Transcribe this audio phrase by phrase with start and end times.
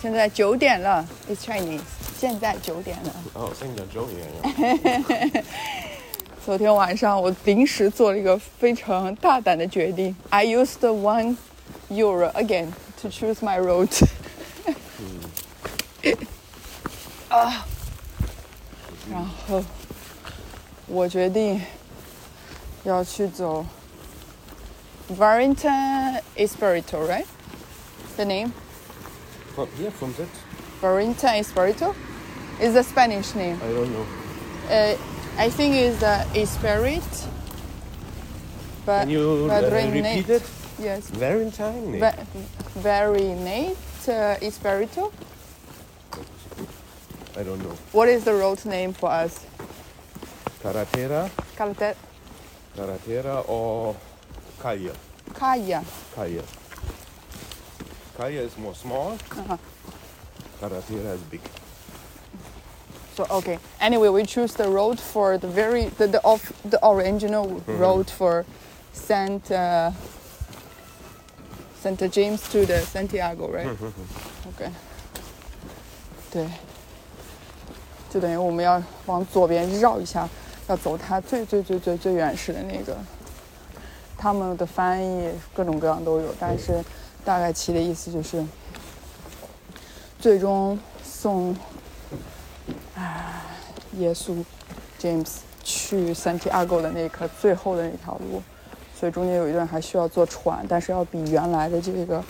[0.00, 1.80] 现在九点了，It's Chinese。
[2.18, 3.14] 现在九点了。
[3.34, 5.44] 哦，现在九点了。
[6.44, 11.36] 昨天晚上我临时做了一个非常大胆的决定，I used one
[11.88, 14.04] euro again to choose my route
[17.28, 17.64] 啊，
[19.08, 19.62] 然后
[20.86, 21.60] 我决定
[22.84, 23.64] 要去走
[25.18, 27.26] Warrington Espirito, right?
[28.16, 28.52] The name
[29.54, 30.28] From here, from that,
[30.82, 31.94] Warrington Espirito
[32.60, 33.58] is the Spanish name.
[33.62, 34.06] I don't know.
[34.70, 34.96] Uh,
[35.38, 37.02] I think it's the Esperit.
[38.86, 40.16] But Can you uh, Vadrenate.
[40.16, 40.42] repeat it?
[40.78, 41.08] Yes.
[41.10, 41.98] Very tiny.
[42.00, 42.26] Va-
[42.78, 43.76] Varinate
[44.08, 45.12] uh, Espirito.
[47.36, 47.76] I don't know.
[47.92, 49.44] What is the road name for us?
[50.66, 51.96] Carretera, Calete-
[52.76, 53.96] carretera or
[54.60, 54.92] calle.
[55.34, 55.84] Kaya.
[56.14, 56.42] Calle.
[58.16, 59.18] Calle is more small.
[59.30, 59.56] Uh-huh.
[60.60, 61.40] Carretera is big.
[63.16, 63.58] So okay.
[63.80, 68.44] Anyway, we choose the road for the very the the, of, the original road for
[68.92, 69.90] Saint uh,
[71.82, 73.66] Saint James to the Santiago, right?
[74.48, 74.70] okay.
[76.30, 76.48] 对，
[78.08, 80.26] 就等于我们要往左边绕一下，
[80.67, 82.95] 要走它最最最最最原始的那个。
[84.19, 86.83] 他们的翻译各种各样都有，但是
[87.23, 88.43] 大概其的意思就是，
[90.19, 91.55] 最终送
[93.97, 94.43] 耶稣
[94.99, 95.27] James
[95.63, 98.41] 去 Santiago 的那颗最后的那条路，
[98.99, 102.23] 所以中间有一段还需要坐船，但是要比原来的这个，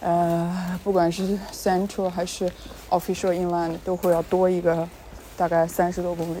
[0.00, 2.50] 呃，不管是 Central 还是
[2.90, 4.88] Official Inland 都会要多一个
[5.36, 6.40] 大概三十多公里，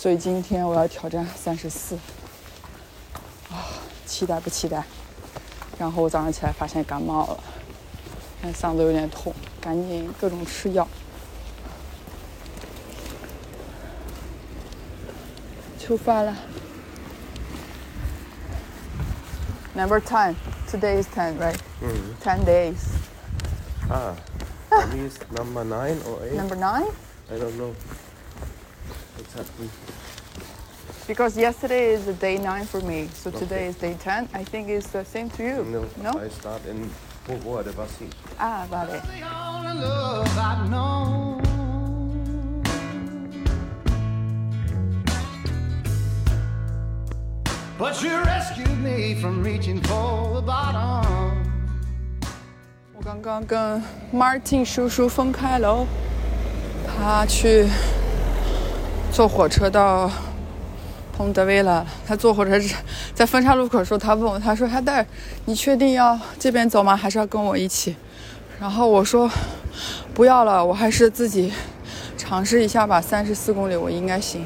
[0.00, 1.94] 所以今天我要挑战三十四，
[3.50, 3.68] 啊，
[4.06, 4.82] 期待不期待？
[5.78, 7.44] 然后我早上起来发现感冒了，
[8.40, 10.88] 现在嗓子有点痛，赶紧各种吃药。
[15.78, 16.34] 出发了。
[19.74, 20.34] Number ten.
[20.66, 21.58] Today is ten, right?
[21.82, 21.90] 嗯
[22.24, 22.78] Ten days.
[23.90, 24.14] Ah,
[24.70, 26.36] it's number nine or eight.
[26.38, 26.86] Number nine?
[27.30, 27.74] I don't know.
[29.39, 29.69] What's happening?
[31.07, 34.27] Because yesterday is the day nine for me, so today is day ten.
[34.33, 35.63] I think it's the same to you.
[35.65, 36.19] No, No?
[36.19, 36.89] I start in
[37.27, 38.09] Povoa de Bassi.
[38.39, 39.01] Ah, vale.
[39.01, 41.41] the only love I've known.
[47.77, 51.03] But you rescued me from reaching for the bottom.
[52.95, 53.83] 我刚刚跟
[54.13, 55.87] Martin 叔叔分开了哦，
[56.87, 57.67] 他去
[59.20, 60.10] 坐火车到
[61.12, 61.86] 彭德威了。
[62.06, 62.52] 他坐火车
[63.14, 65.06] 在分岔路口的时候，他问我，他说：“海带，
[65.44, 66.96] 你确定要这边走吗？
[66.96, 67.94] 还是要跟我一起？”
[68.58, 69.30] 然后我说
[70.16, 71.52] ：“不要了，我还是自己
[72.16, 72.98] 尝试一下吧。
[72.98, 74.42] 三十四公里我应该行。”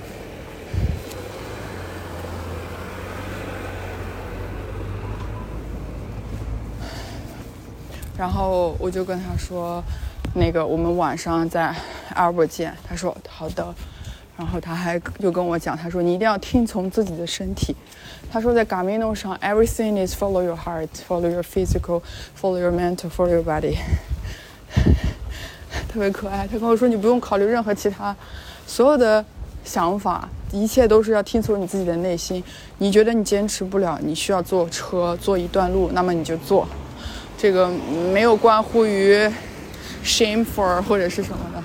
[8.18, 9.80] 然后我就跟他说，
[10.34, 11.72] 那个我们晚上在
[12.14, 12.76] 阿尔伯见。
[12.88, 13.72] 他说好的。
[14.36, 17.74] 然后他还又跟我讲，他说你一定要听从自己的身体。
[18.30, 22.02] 他说在 Camino 上，everything is follow your heart, follow your physical,
[22.40, 23.76] follow your mental, follow your body。
[25.88, 26.48] 特别可爱。
[26.50, 28.16] 他跟我说你不用考虑任何其他，
[28.66, 29.24] 所有的
[29.64, 32.42] 想法，一切都是要听从你自己的内心。
[32.78, 36.66] 你觉得你坚持不了，你需要坐车坐一段路，那么你就坐。
[37.38, 37.70] 这个
[38.12, 39.16] 没有关乎于
[40.04, 41.62] shame for 或者是什么的，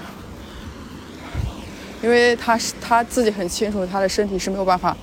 [2.01, 4.95] 因为他是他自己很清楚，他的身体是没有办法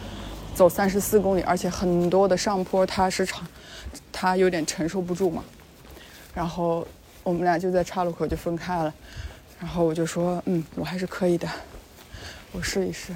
[0.54, 3.46] 走三十四公里，而且很多的上坡他是长，
[4.10, 5.44] 他有点承受不住嘛。
[6.34, 6.87] 然后
[7.22, 8.93] 我们俩就在岔路口就分开了，
[9.60, 11.48] 然后我就说，嗯，我还是可以的，
[12.52, 13.12] 我试一试。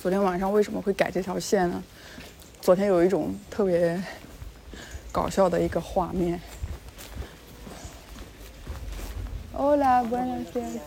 [0.00, 1.82] 昨天晚上为什么会改这条线呢？
[2.60, 3.98] 昨天有一种特别
[5.10, 6.38] 搞笑的一个画面。
[9.74, 10.78] Hola, buenos días。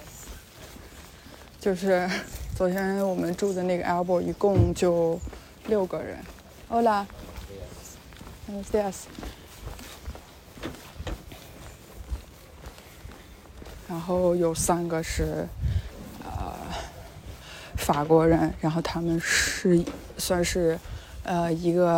[1.59, 2.09] 就是
[2.55, 5.19] 昨天我们住的那个 Elbow 一共就
[5.65, 6.19] 六个人。
[6.69, 8.95] Hola，buenos días。
[13.89, 15.45] 然后有三个是
[16.23, 16.53] 呃
[17.75, 19.83] 法国人，然后他们是
[20.17, 20.79] 算是
[21.23, 21.97] 呃一个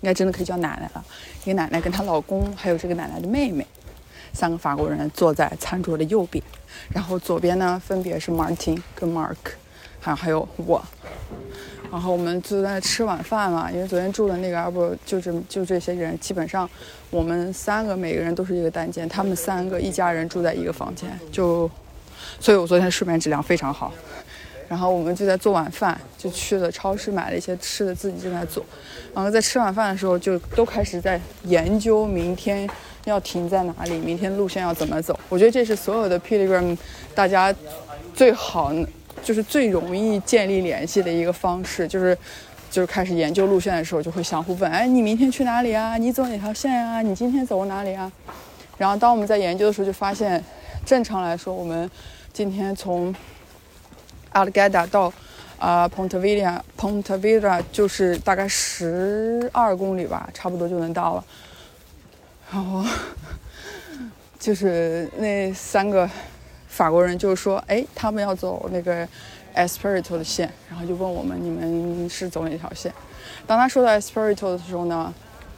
[0.00, 1.04] 应该真的可以叫奶奶了，
[1.44, 3.66] 一个奶奶跟她老公，还有这个奶奶的妹妹，
[4.36, 6.44] 三个法国人坐在餐桌的右边，
[6.90, 9.34] 然后左边呢分别是 Martin 跟 Mark，
[9.98, 10.84] 还还有我。
[11.90, 16.68] 然后我们就在吃晚饭嘛，因为昨天住的那个 Elbow 就是就这些人，基本上
[17.10, 21.70] 我们三个每个人都是一个单间，他们三个一家人住在一个房间，就，
[22.40, 23.92] 所以我昨天睡眠质量非常好。
[24.68, 28.66] 然后我们就在做晚饭，就去了超市买了一些吃的，自己正在做。
[29.14, 32.68] 然后在吃晚饭的时候，就都开始在研究明天
[33.06, 35.18] 要停在哪里，明天路线要怎么走。
[35.28, 36.76] 我觉得这是所有的 Pilgrim
[37.14, 37.54] 大家
[38.12, 38.72] 最好
[39.22, 42.18] 就是最容易建立联系的一个方式，就是
[42.68, 45.96] 就是开始研究路线的时候，就会相互问：哎，你明天去哪里啊？
[45.96, 47.00] 你走哪条线啊？
[47.00, 48.10] 你今天走哪里啊？
[48.76, 50.42] 然后当我们在研究的时候，就发现，
[50.84, 51.88] 正常来说，我们
[52.32, 53.14] 今天从
[54.32, 55.12] Algada 到
[55.58, 61.24] 啊 Ponte Vedra，Ponte Vedra 就是大概十二公里吧，差不多就能到了。
[62.52, 62.84] 然后
[64.38, 66.08] 就是那三个
[66.68, 69.06] 法国人就说：“哎，他们要走那个
[69.54, 72.92] Espirito 的线，然后就问我们你们是走哪条线？”
[73.46, 75.12] 当他说到 Espirito 的时候呢，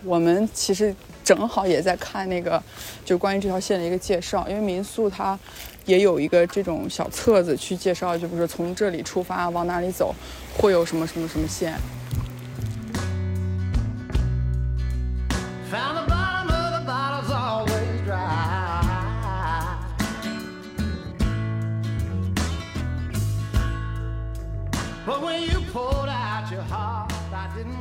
[0.05, 0.95] 我们其实
[1.25, 2.63] 正好也在看那个
[3.05, 5.39] 就关于这条线的一个介绍，因为民宿它
[5.85, 10.15] 也有一个这种小册子去介绍，就比如说从这里出发往哪里走，
[10.57, 11.75] 会有什么什么什么线。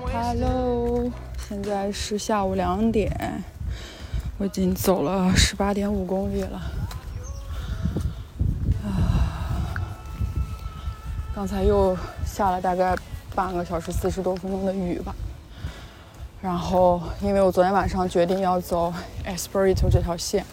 [0.10, 3.44] Hello，现在是下午两点，
[4.38, 6.58] 我已经走了十八点五公里了。
[8.82, 9.76] 啊，
[11.36, 12.96] 刚才又下了大概
[13.36, 15.14] 半个小时四十多分钟的雨吧。
[16.42, 18.94] 然后，因为我昨天晚上决定要走
[19.26, 20.46] Espirito 这条线，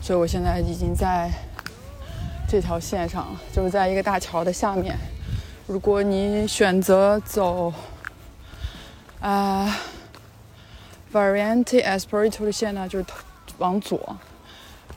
[0.00, 1.30] 所以我现在已经在
[2.48, 4.98] 这条线上了，就是在一个大桥的下面。
[5.68, 7.74] 如果你选择走
[9.20, 9.76] 啊、
[11.12, 13.04] Variante Espirito 的线呢，就是
[13.58, 13.98] 往左；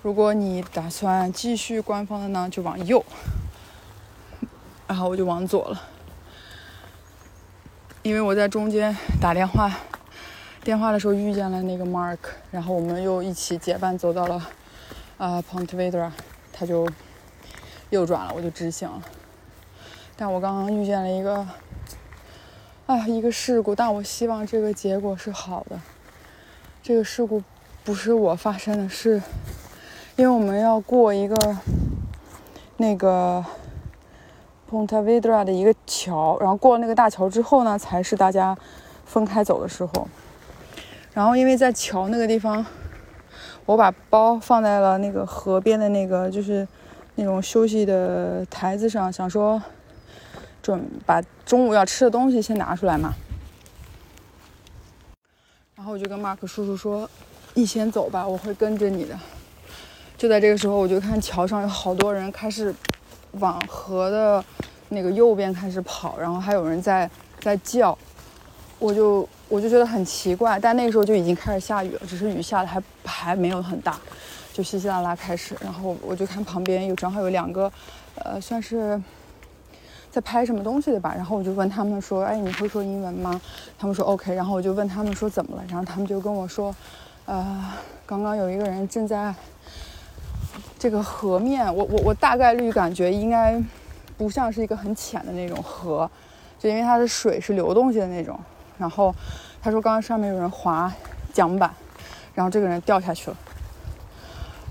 [0.01, 3.03] 如果你打算继续官方的呢，就往右。
[4.87, 5.81] 然后我就往左了，
[8.01, 9.77] 因为我在中间打电话，
[10.63, 12.19] 电话的时候遇见了那个 Mark，
[12.49, 14.47] 然后我们又一起结伴走到了
[15.17, 16.09] 啊、Ponte Vedra，
[16.53, 16.87] 他就
[17.89, 19.01] 右转了，我就直行了。
[20.21, 21.43] 但我刚刚遇见了一个，
[22.85, 25.81] 啊，一个事故，但我希望这个结果是好的。
[26.83, 27.41] 这个事故
[27.83, 29.19] 不是我发生的，是
[30.17, 31.57] 因为我们要过一个
[32.77, 33.43] 那个
[34.69, 38.55] Ponte Vedra 的一个桥，然后过了那个大桥之后呢，才是大家
[39.03, 40.07] 分开走的时候。
[41.15, 42.63] 然后因为在桥那个地方，
[43.65, 46.67] 我把包放在了那个河边的那个就是
[47.15, 49.59] 那种休息的台子上，想说。
[50.61, 53.13] 准把中午要吃的东西先拿出来嘛。
[55.75, 57.09] 然后我就跟马克叔叔说
[57.55, 59.19] ：“你先走吧，我会跟着你的。”
[60.15, 62.71] 就在这个时候，我就看桥上有好多人开始
[63.39, 64.45] 往河的
[64.89, 67.97] 那个右边开始跑，然后还有人在在叫，
[68.77, 70.59] 我就我就觉得很奇怪。
[70.59, 73.99] 但那个时候就已经开始下雨了，只是雨下的还还没有很大，
[74.53, 75.57] 就稀稀拉拉开始。
[75.59, 77.71] 然后我就看旁边有正好有两个，
[78.17, 79.01] 呃，算是。
[80.11, 81.13] 在拍什么东西的吧？
[81.15, 83.39] 然后我就问他们说：“哎，你会说英文吗？”
[83.79, 84.35] 他们说 OK。
[84.35, 85.63] 然后我就问他们说怎么了？
[85.69, 86.75] 然后他们就跟我说
[87.25, 87.63] ：“呃，
[88.05, 89.33] 刚刚有一个人正在
[90.77, 93.57] 这个河面，我我我大概率感觉应该
[94.17, 96.11] 不像是一个很浅的那种河，
[96.59, 98.37] 就因为它的水是流动性的那种。
[98.77, 99.15] 然后
[99.61, 100.91] 他说刚刚上面有人划
[101.31, 101.73] 桨板，
[102.35, 103.37] 然后这个人掉下去了。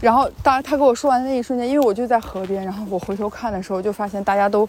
[0.02, 4.68] 然后当他跟我说完那一瞬间，因为我就在河边，然后我回头看的时候，就发现大家都。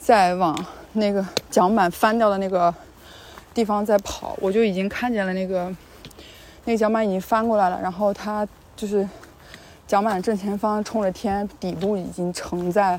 [0.00, 0.56] 在往
[0.94, 2.74] 那个桨板翻掉的那个
[3.52, 5.70] 地方在跑，我就已经看见了那个
[6.64, 9.06] 那个桨板已经翻过来了，然后它就是
[9.86, 12.98] 桨板正前方冲着天，底部已经沉在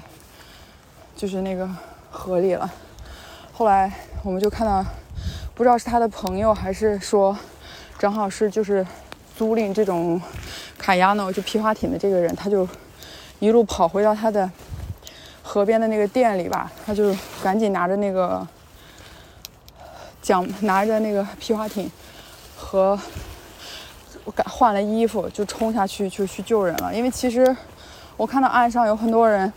[1.15, 1.67] 就是那个
[2.11, 2.71] 河里了。
[3.51, 3.91] 后来
[4.23, 4.85] 我们就看到，
[5.55, 7.35] 不知道是他的朋友还是说
[7.97, 8.85] 正好是就是
[9.35, 10.21] 租赁这种
[10.77, 12.67] 卡亚诺就皮划艇的这个人，他就
[13.39, 14.49] 一路跑回到他的。
[15.53, 18.47] 河边的那个店里吧，他就赶紧拿着那个
[20.21, 21.91] 桨，拿着那个皮划艇
[22.55, 22.97] 和
[24.23, 26.95] 我赶换了衣服就冲下去就去救人了。
[26.95, 27.53] 因为其实
[28.15, 29.51] 我看到岸上有很多人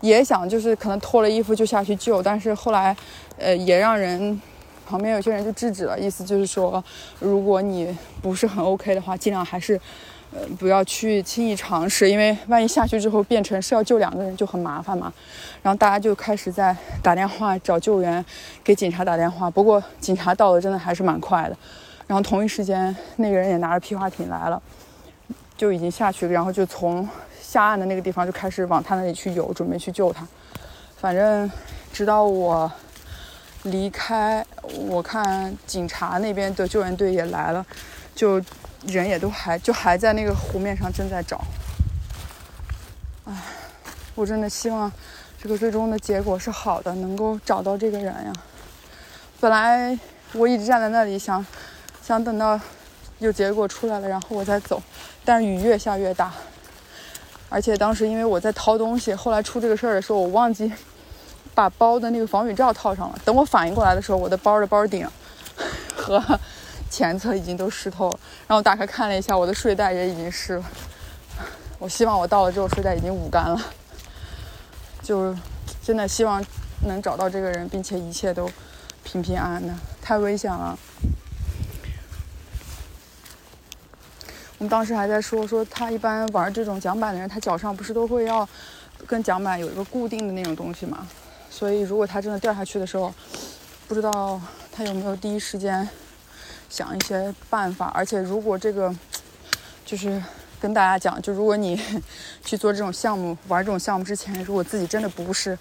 [0.00, 2.96] 也想就是可能脱了衣服就下去救，但是后来
[3.38, 4.40] 呃也让人
[4.88, 6.84] 旁边有些人就制止了，意思就是说
[7.18, 7.92] 如果你
[8.22, 9.80] 不是很 OK 的话，尽量还是。
[10.34, 15.12] 呃，不要去轻易尝试，因为万一下去之后变成是要救两个人就很麻烦嘛。
[15.62, 18.24] 然后大家就开始在打电话找救援，
[18.64, 19.50] 给警察打电话。
[19.50, 21.56] 不过警察到的真的还是蛮快的。
[22.06, 24.60] 然后同一时间，那个人也拿着皮划艇来了，
[25.54, 27.06] 就已经下去，然后就从
[27.38, 30.26] 下岸的那个地方就开始往他那里去游，准备去救他。
[30.96, 31.50] 反正
[31.92, 32.72] 直到我
[33.64, 34.42] 离开，
[34.88, 37.66] 我看警察那边的救援队也来了，
[38.14, 38.42] 就。
[38.86, 41.40] 人也都还就还在那个湖面上正在找，
[43.24, 43.32] 唉，
[44.16, 44.90] 我真的希望
[45.40, 48.32] 这个最终的结果是好的，能够找到这个人呀。
[49.40, 49.96] 本来
[50.32, 51.46] 我一直站在那里想，
[52.02, 52.60] 想等到
[53.20, 54.82] 有结果出来了，然后我再走，
[55.24, 56.32] 但是雨越下越大，
[57.48, 60.72] 而且当时因为我在掏东西，后来出这个事儿的时候，我忘记
[61.54, 63.18] 把包的那个防雨罩套上了。
[63.24, 65.08] 等我反应过来的时候，我的包的包顶
[65.94, 66.20] 和。
[67.02, 70.64] 前侧已经都湿透了，然后打开看了一下，我的睡袋也已经湿了。
[71.80, 73.60] 我希望我到了之后睡袋已经捂干了，
[75.02, 75.36] 就
[75.82, 76.40] 真的希望
[76.86, 78.48] 能找到这个人，并且一切都
[79.02, 79.74] 平平安安的。
[80.00, 80.78] 太危险了。
[84.58, 88.48] 我们当时还在说说他一般玩这种桨板的人，他脚上不是都会要
[89.08, 91.04] 跟桨板有一个固定的那种东西嘛？
[91.50, 93.12] 所以如果他真的掉下去的时候，
[93.88, 94.40] 不知道
[94.70, 95.88] 他有没有第一时间。
[96.72, 98.90] 想一些办法，而且如果这个，
[99.84, 100.22] 就是
[100.58, 101.78] 跟大家讲，就如果你
[102.42, 105.58] 去做这种项目、玩这种项目之前，如果自己真的不是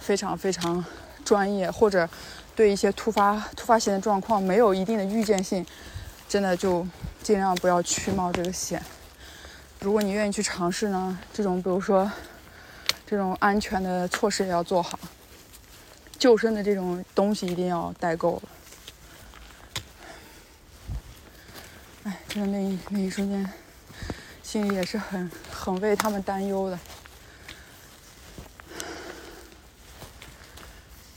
[0.00, 0.82] 非常非常
[1.22, 2.08] 专业，或者
[2.56, 5.66] 对一些突发突发性的状况没有一定的预见性，
[6.26, 6.86] 真的就
[7.22, 8.82] 尽量不要去冒这个险。
[9.80, 12.10] 如果你愿意去尝试呢，这种比如说
[13.06, 14.98] 这种安全的措施也要做好，
[16.18, 18.42] 救生的这种东西一定要带够了。
[22.04, 23.50] 哎，真的那一那一瞬间，
[24.42, 26.78] 心里也是很很为他们担忧的。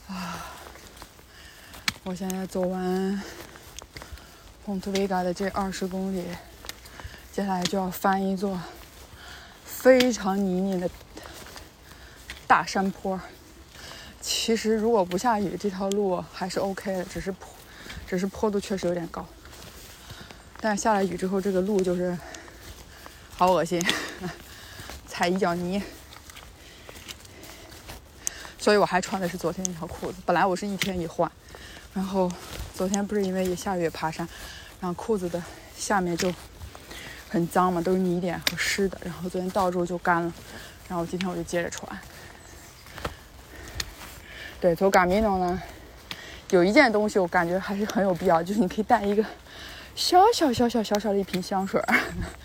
[0.08, 0.46] 啊，
[2.04, 3.22] 我现在走完
[4.64, 6.24] 红图维嘎的这二十公里，
[7.32, 8.58] 接下来就要翻一座
[9.66, 10.90] 非常泥泞的
[12.46, 13.20] 大山坡。
[14.22, 17.50] 其实如果不下雨，这条路还是 OK 的，只是坡，
[18.06, 19.26] 只是坡度确实有点高。
[20.60, 22.18] 但是下了雨之后，这个路就是
[23.36, 23.80] 好恶心，
[25.06, 25.80] 踩一脚泥。
[28.58, 30.18] 所以我还穿的是昨天那条裤子。
[30.26, 31.30] 本来我是一天一换，
[31.94, 32.30] 然后
[32.74, 34.28] 昨天不是因为也下雨爬山，
[34.80, 35.40] 然后裤子的
[35.76, 36.34] 下面就
[37.28, 38.98] 很脏嘛，都是泥点和湿的。
[39.04, 40.32] 然后昨天到之后就干了，
[40.88, 41.98] 然后今天我就接着穿。
[44.60, 45.62] 对，走 g a m i n o 呢，
[46.50, 49.24] 有一件东西我感觉还是很有必要，就是你可以带一个。
[49.98, 51.82] 小小小小小小的一瓶香水，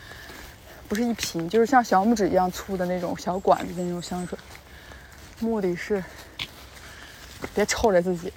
[0.89, 4.35] 不是一瓶，就是像小拇指一样粗的那种小管子的那种香水，
[5.39, 6.03] 目的是
[7.53, 8.33] 别臭着自己。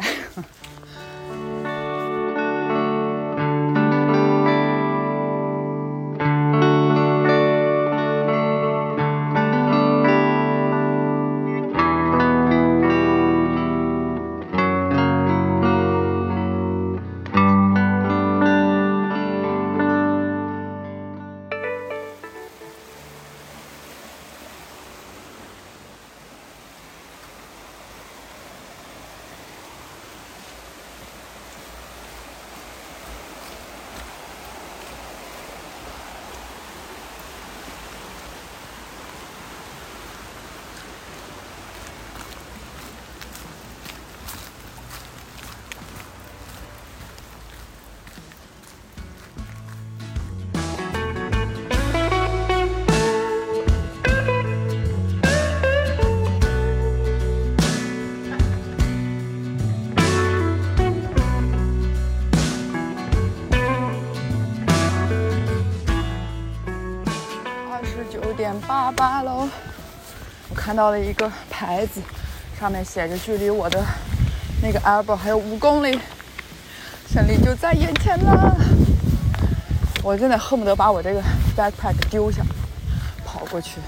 [68.86, 69.48] 八八楼，
[70.48, 72.00] 我看到了一个牌子，
[72.56, 73.84] 上面写着距离我的
[74.62, 75.98] 那个 elbow 还有五公里，
[77.08, 78.56] 胜利就在眼前了。
[80.04, 81.20] 我真的恨不得把我这个
[81.56, 82.44] backpack 丢下，
[83.24, 83.80] 跑过去。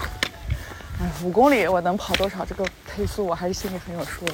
[0.99, 2.43] 哎，五公里我能跑多少？
[2.43, 4.33] 这个配速，我还是心里很有数的。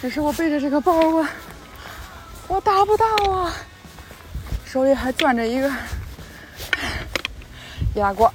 [0.00, 1.28] 只是我背着这个包啊，
[2.48, 3.52] 我达不到啊，
[4.64, 5.70] 手里还攥着一个
[7.96, 8.32] 牙罐，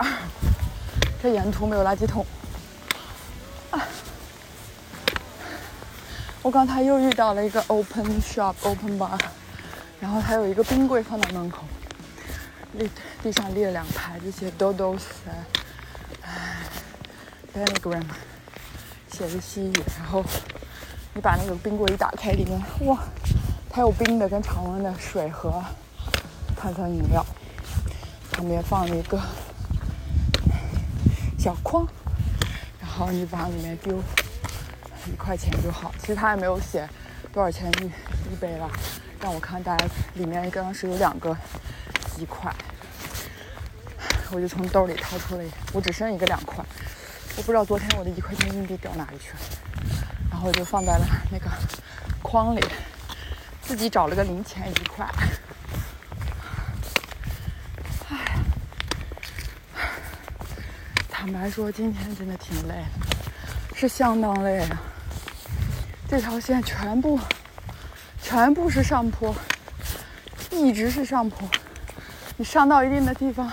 [1.25, 2.23] 这沿途没有垃圾桶。
[6.43, 9.19] 我刚才又遇到了一个 open shop open bar，
[9.99, 11.63] 然后还有一个冰柜放在门口，
[12.73, 12.87] 立
[13.23, 15.01] 地上立了两排这些 Dodos
[16.21, 16.61] 哎
[17.55, 18.03] Pentagram，
[19.11, 20.23] 写着西语，然后
[21.15, 22.99] 你把那个冰柜一打开，里面哇，
[23.67, 25.51] 它有冰的跟常温的水和
[26.55, 27.25] 碳酸饮料，
[28.31, 29.19] 旁边放了一个
[31.45, 31.87] 小筐，
[32.81, 34.01] 然后你往里面丢
[35.05, 35.93] 一块钱就好。
[35.99, 36.89] 其实他也没有写
[37.31, 37.85] 多少钱一
[38.33, 38.67] 一杯了，
[39.21, 39.85] 让我看大家
[40.15, 41.37] 里面刚刚是有两个
[42.17, 42.51] 一块，
[44.31, 46.65] 我就从兜里掏出了，我只剩一个两块，
[47.37, 49.37] 我不知道昨天我的一块钱硬币掉哪里去了，
[50.31, 51.45] 然后我就放在了那个
[52.23, 52.65] 筐里，
[53.61, 55.07] 自己找了个零钱一块。
[61.25, 62.85] 坦白说，今天真的挺累，
[63.73, 64.79] 是相当累啊。
[66.07, 67.19] 这条线全部
[68.21, 69.33] 全部是上坡，
[70.51, 71.49] 一直是上坡。
[72.37, 73.51] 你上到一定的地方，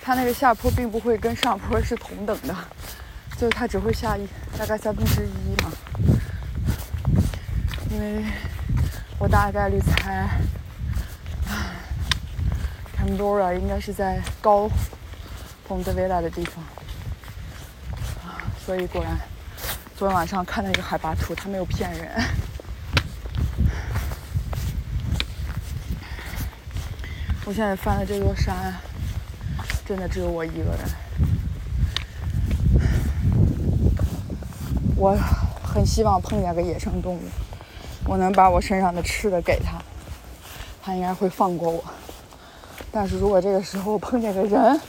[0.00, 2.56] 它那个下坡并不会跟上坡是同等的，
[3.36, 5.70] 就是它只会下一大概三分之一嘛。
[7.90, 8.24] 因为
[9.18, 10.26] 我大概率猜
[12.96, 14.66] Canberra 应该是在高
[15.70, 16.64] 蓬德维拉的地方，
[18.66, 19.16] 所以果然，
[19.96, 22.10] 昨天晚上看了一个海拔图，他没有骗人。
[27.44, 28.74] 我现在翻的这座山，
[29.86, 30.78] 真的只有我一个人。
[34.96, 35.16] 我
[35.62, 37.22] 很希望碰见个野生动物，
[38.06, 39.80] 我能把我身上的吃的给它，
[40.82, 41.84] 它应该会放过我。
[42.90, 44.80] 但是如果这个时候碰见个人，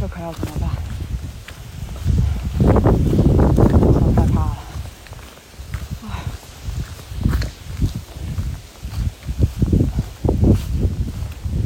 [0.00, 0.68] 这可要怎么办？
[3.78, 4.58] 我很害怕了。
[6.02, 6.10] 唉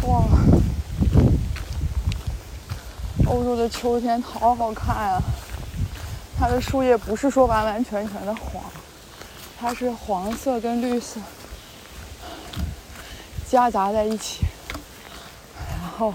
[0.06, 0.28] 哇，
[3.24, 5.22] 欧洲的秋天好好看啊！
[6.38, 8.64] 它的树叶不是说完完全全的黄，
[9.60, 11.20] 它是黄色跟绿色
[13.46, 14.46] 夹杂在一起，
[15.70, 16.14] 然后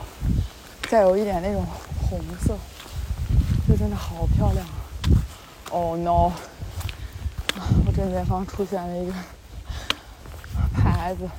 [0.90, 1.64] 再有一点那种
[2.10, 2.58] 红色，
[3.68, 4.74] 就真的好漂亮啊
[5.70, 6.32] ！Oh no！
[7.86, 9.14] 我正前方出现了一个
[10.74, 11.30] 牌子，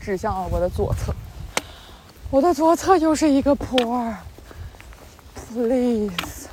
[0.00, 1.12] 指向了我的左侧。
[2.30, 4.16] 我的左侧又是一个坡儿
[5.52, 6.48] ，please。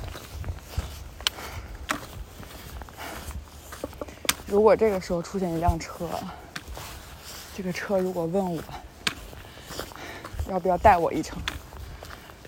[4.46, 6.08] 如果这个时候出现一辆车，
[7.56, 8.62] 这个车如果问我
[10.48, 11.38] 要不要带我一程，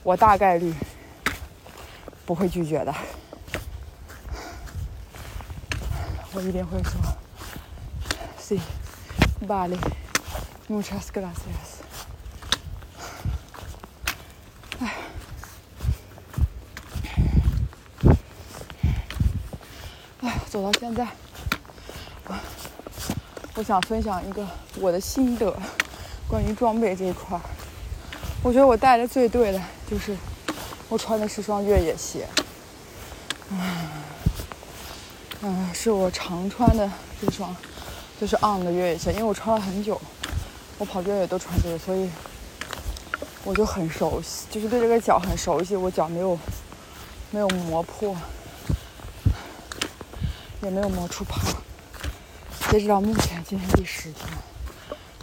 [0.03, 0.75] 我大概率
[2.25, 2.95] 不会拒绝的。
[6.33, 6.93] 我一定会说
[8.41, 8.61] ，Sí,
[9.47, 9.77] vale,
[10.69, 11.81] muchas gracias。
[20.23, 21.07] 哎，走到现在，
[22.27, 22.35] 我
[23.55, 24.45] 我想分享一个
[24.81, 25.57] 我的心得，
[26.29, 27.41] 关于装备这一块儿。
[28.43, 30.17] 我觉得我带的最对的就是
[30.89, 32.27] 我穿的是双越野鞋，
[33.51, 33.89] 嗯，
[35.43, 37.55] 嗯，是我常穿的这双，
[38.21, 40.01] 就是 On 的越野鞋，因为我穿了很久，
[40.79, 42.11] 我跑越野都穿这个，所以
[43.45, 46.37] 我就很熟悉，就是对这个脚很熟悉，我脚没有
[47.31, 48.17] 没有磨破，
[50.63, 51.41] 也没有磨出泡。
[52.71, 54.27] 截止到目前，今天第十天，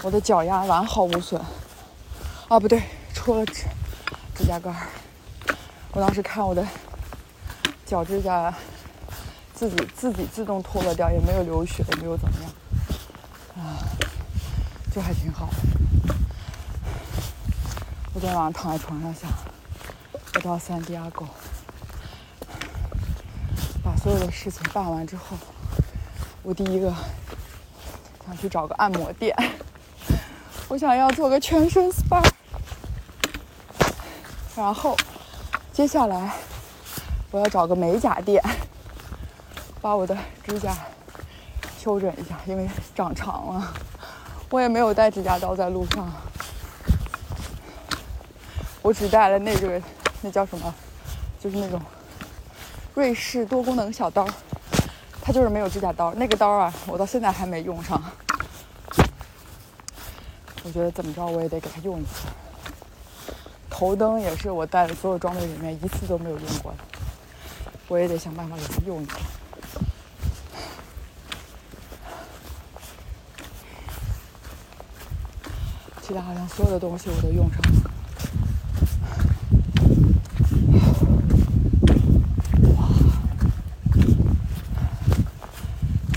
[0.03, 1.41] 我的脚丫完好无损。
[2.49, 2.81] 啊，不对，
[3.13, 3.63] 戳了指
[4.35, 4.87] 指甲盖儿。
[5.91, 6.65] 我当时看我的
[7.85, 8.53] 脚指甲
[9.53, 13.79] 自己自己自动脱落掉，也没有流血，也没有怎么样，啊，
[14.93, 15.49] 就还挺好。
[18.13, 19.29] 我昨天晚上躺在床上想，
[20.35, 21.29] 我到三迪亚哥，把
[24.07, 25.35] 所有的事情办完之后，
[26.41, 26.93] 我第一个
[28.25, 29.35] 想去找个按摩店，
[30.69, 32.25] 我想要做个全身 SPA，
[34.55, 34.95] 然后
[35.73, 36.31] 接下来
[37.31, 38.41] 我要找个美甲店，
[39.81, 40.73] 把我的指甲
[41.77, 42.65] 修整一下，因为
[42.95, 43.73] 长长了，
[44.49, 46.09] 我也没有带指甲刀在路上。
[48.81, 49.81] 我只带了那个，
[50.21, 50.73] 那叫什么？
[51.41, 51.81] 就是那种
[52.97, 54.27] 瑞士多功能小刀，
[55.21, 56.11] 它就是没有指甲刀。
[56.15, 58.01] 那个刀啊，我到现在还没用上。
[60.63, 62.25] 我觉得怎么着我也得给它用一次。
[63.69, 66.79] 头灯也是我带的所有装备里面一次都没有用过的，
[67.87, 69.13] 我也得想办法给它用一下。
[76.01, 77.91] 其他好像所有的东西我都用上了。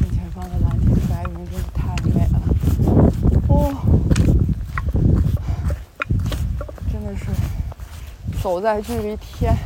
[0.01, 2.41] 眼前方的蓝天白云真是太美了，
[3.49, 3.75] 哦，
[6.93, 7.25] 真的是
[8.51, 9.57] 走在距离天，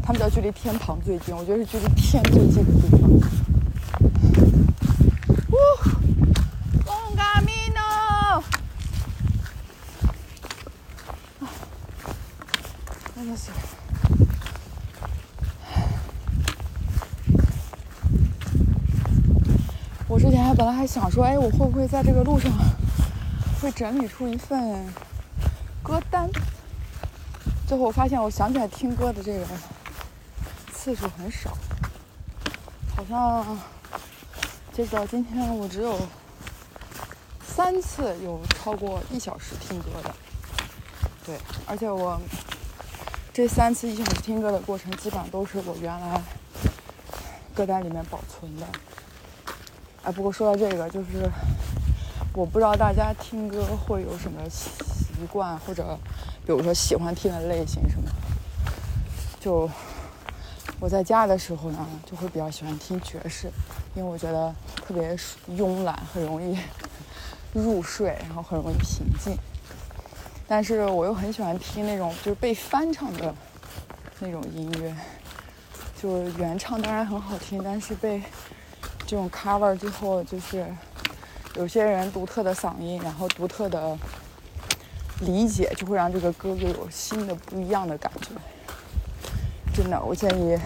[0.00, 3.10] 他们叫距离天堂最近，我觉得是距离天最近的地方。
[5.50, 5.56] 呜
[6.84, 8.40] ，Buen camino！
[13.16, 13.50] 真的是。
[20.06, 22.52] 我之前还本来还想说，哎，我会不会在这个路上
[23.60, 24.86] 会整理出一份
[25.82, 26.30] 歌单？
[27.72, 29.46] 最后发现，我想起来听歌的这个
[30.74, 31.56] 次数很少，
[32.94, 33.58] 好像
[34.74, 35.98] 截止到今天，我只有
[37.42, 40.14] 三次有超过一小时听歌的。
[41.24, 42.20] 对，而且我
[43.32, 46.20] 这三次一小时听歌的过程，基本上都是我原来
[47.54, 48.66] 歌单里面保存的。
[50.02, 51.26] 哎，不过说到这个，就是
[52.34, 54.68] 我不知道大家听歌会有什么习
[55.32, 55.98] 惯，或者
[56.44, 58.10] 比如说喜欢听的类型什么。
[59.40, 59.68] 就
[60.78, 63.50] 我在家的时候呢，就会比较喜欢听爵士，
[63.94, 65.16] 因为我觉得特别
[65.50, 66.56] 慵懒，很容易
[67.52, 69.36] 入睡，然后很容易平静。
[70.46, 73.34] 但是我又很喜欢听那种就是被翻唱的
[74.20, 74.94] 那种音乐，
[76.00, 78.22] 就是原唱当然很好听，但是被
[79.06, 80.66] 这种 cover 之后，就是
[81.54, 83.96] 有些人独特的嗓音，然后独特的
[85.22, 88.28] 理解，就会让这个歌又有新的不一样的感觉。
[89.74, 90.58] 真的，我建议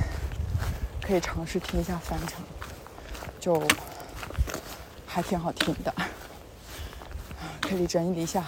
[1.00, 2.42] 可以尝试听一下翻唱，
[3.38, 3.62] 就
[5.06, 5.94] 还挺好听的。
[7.60, 8.44] 可以整理一下，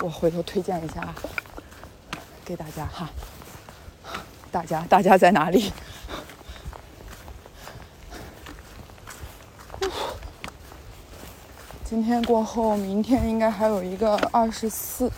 [0.00, 1.14] 我回头推荐一下
[2.44, 3.08] 给大家哈。
[4.50, 5.72] 大家，大家在哪里？
[11.88, 15.08] 今天过后，明天应该还有一个二十四，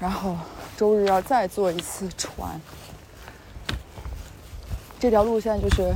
[0.00, 0.34] 然后
[0.78, 2.58] 周日要再坐一次船。
[4.98, 5.94] 这条路线就是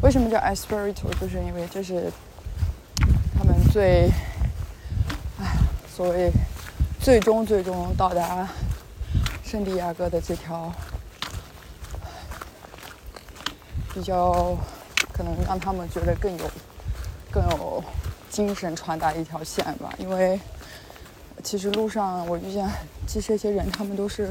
[0.00, 2.08] 为什么叫 Espirito，就是因为这是
[3.36, 4.08] 他们最，
[5.40, 5.56] 哎，
[5.92, 6.30] 所谓
[7.00, 8.48] 最终最终到达
[9.42, 10.72] 圣地亚哥的这条
[13.92, 14.56] 比较
[15.12, 16.44] 可能让他们觉得更有
[17.32, 17.82] 更有
[18.38, 20.38] 精神传达一条线吧，因为
[21.42, 22.70] 其实路上我遇见
[23.04, 24.30] 这些些人，他们都是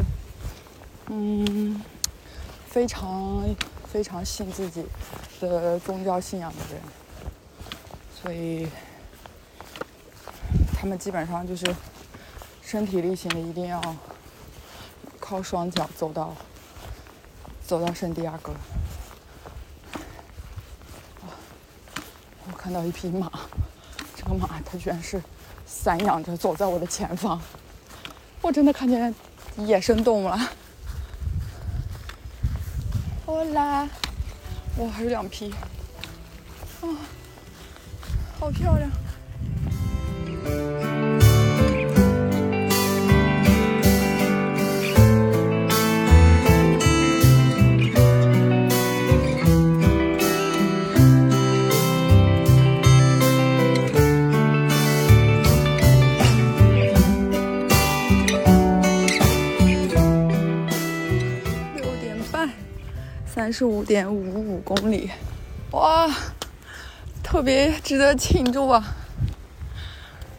[1.08, 1.84] 嗯
[2.70, 3.44] 非常
[3.92, 4.86] 非常信自己
[5.42, 6.82] 的宗教信仰的人，
[8.16, 8.70] 所以
[10.74, 11.66] 他们基本上就是
[12.62, 13.82] 身体力行的，一定要
[15.20, 16.34] 靠双脚走到
[17.62, 18.54] 走到圣地亚哥。
[22.50, 23.30] 我看到一匹马，
[24.28, 25.22] 个马它居然是
[25.66, 27.40] 散养着走在我的前方，
[28.42, 29.14] 我真的看见
[29.58, 30.38] 野生动物了。
[33.26, 33.88] 好啦，
[34.78, 35.54] 哇，还有两匹，
[36.82, 36.88] 啊，
[38.40, 38.90] 好漂亮。
[63.48, 65.10] 三十五点五五公里，
[65.72, 66.14] 哇，
[67.24, 68.84] 特别值得庆祝啊！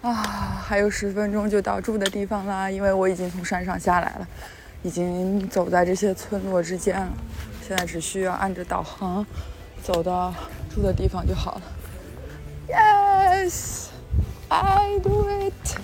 [0.02, 0.12] 啊，
[0.62, 4.28] 还有十分钟就到住的地方啦，因为我已经从山上下来了，
[4.82, 7.08] 已经走在这些村落之间了，
[7.66, 9.24] 现在只需要按着导航
[9.82, 10.34] 走到
[10.68, 11.62] 住的地方就好了。
[12.68, 13.86] Yes,
[14.48, 15.78] I do it.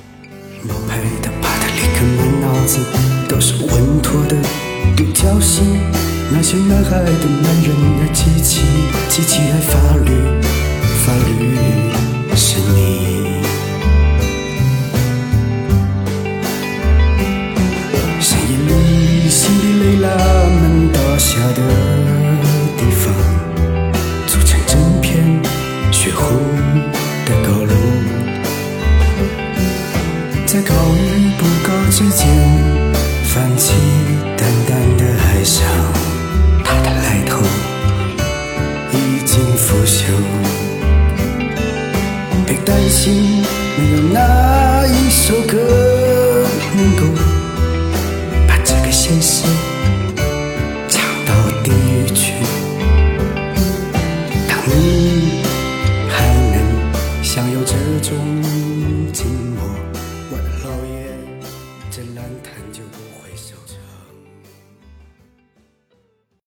[0.69, 2.81] 我配的帕特里克满脑子
[3.27, 4.37] 都是稳妥的
[4.95, 5.63] 独角戏，
[6.31, 7.69] 那些男孩的男人
[8.01, 8.63] 的机器，
[9.09, 10.11] 机器爱法律，
[11.05, 11.31] 法律
[12.35, 13.43] 是你。
[18.21, 20.07] 深夜里，心里累了
[20.49, 21.59] 门倒下的